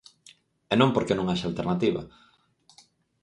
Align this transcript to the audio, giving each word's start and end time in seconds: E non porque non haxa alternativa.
E 0.71 0.73
non 0.79 0.93
porque 0.95 1.15
non 1.17 1.27
haxa 1.29 1.45
alternativa. 1.47 2.01